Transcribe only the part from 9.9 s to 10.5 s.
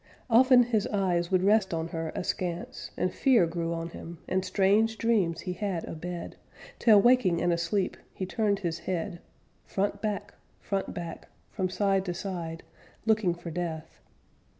back,